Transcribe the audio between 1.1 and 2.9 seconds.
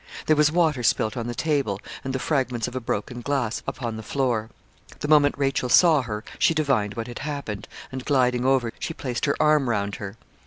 on the table, and the fragments of a